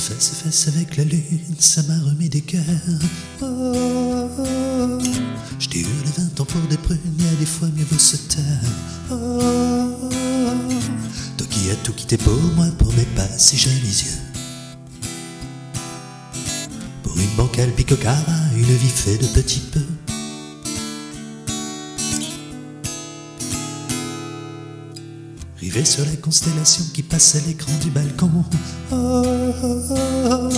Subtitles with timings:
[0.00, 1.22] fesse avec la lune,
[1.58, 2.62] ça m'a remis des cœurs.
[3.42, 4.28] Oh.
[5.58, 8.42] Je hurlé vingt ans pour des prunes, y a des fois mieux vaut se taire.
[9.10, 10.08] Oh.
[11.36, 14.40] Toi qui as tout quitté pour moi, pour mes pas si jolis yeux.
[17.02, 18.22] Pour une bancale picocara,
[18.56, 19.80] une vie faite de petits peu.
[25.72, 28.30] Sur les constellations qui passent à l'écran du balcon.
[28.92, 29.22] Oh,
[29.62, 30.48] oh, oh.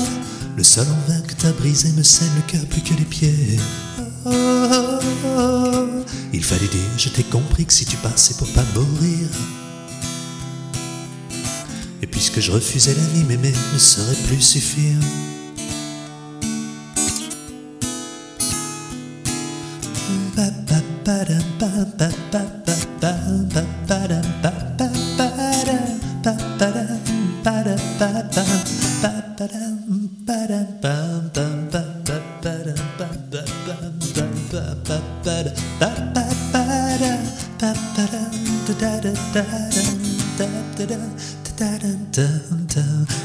[0.57, 3.59] Le sol en vague que t'as brisé me scène le cœur plus que les pieds.
[6.33, 9.29] Il fallait dire, je t'ai compris que si tu passais pour pas mourir.
[12.03, 14.99] Et puisque je refusais la vie, m'aimer ne saurait plus suffire.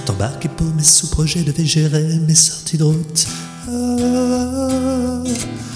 [0.05, 3.27] T'embarquer pour mes sous-projets devais gérer mes sorties de route.
[3.71, 5.23] Oh,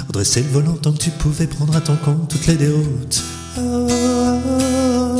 [0.07, 3.23] redresser le volant tant que tu pouvais prendre à ton compte toutes les déroutes.
[3.57, 5.19] Oh,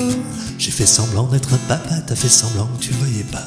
[0.57, 3.45] j'ai fait semblant d'être un papa, t'as fait semblant que tu voyais pas.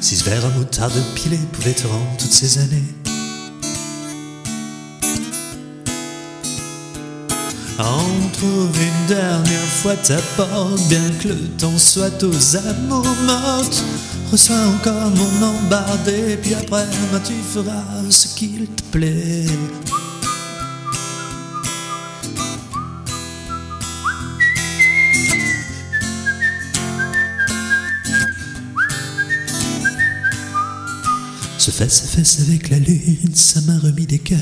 [0.00, 2.84] Six verres à moutarde pilée pouvaient te rendre toutes ces années.
[7.78, 13.84] On une dernière fois ta porte, bien que le temps soit aux amours mortes.
[14.32, 19.46] Reçois encore mon embardé, puis après, moi tu feras ce qu'il te plaît.
[31.60, 34.38] Se fesse à fesse avec la lune, ça m'a remis des cœurs.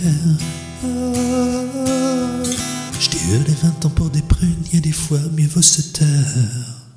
[3.00, 5.82] Je t'ai hurlé vingt ans pour des prunes, y a des fois mieux vaut se
[5.82, 6.87] taire.